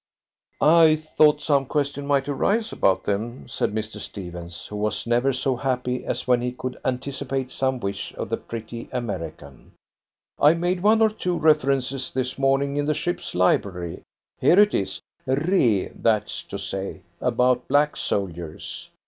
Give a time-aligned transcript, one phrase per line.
[0.61, 3.99] "I thought some question might arise about them," said Mr.
[3.99, 8.37] Stephens, who was never so happy as when he could anticipate some wish of the
[8.37, 9.73] pretty American.
[10.39, 14.01] "I made one or two references this morning in the ship's library.
[14.39, 18.89] Here it is re that's to say, about black soldiers.